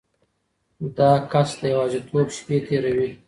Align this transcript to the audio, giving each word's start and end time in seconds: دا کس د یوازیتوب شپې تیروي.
دا 0.97 1.11
کس 1.31 1.49
د 1.61 1.63
یوازیتوب 1.73 2.27
شپې 2.37 2.57
تیروي. 2.65 3.09